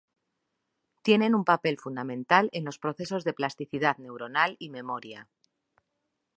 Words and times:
Tienen 1.03 1.35
un 1.35 1.45
papel 1.45 1.77
fundamental 1.77 2.49
en 2.53 2.65
los 2.65 2.79
procesos 2.79 3.23
de 3.23 3.33
plasticidad 3.35 3.99
neuronal 3.99 4.55
y 4.57 4.69
memoria. 4.71 5.29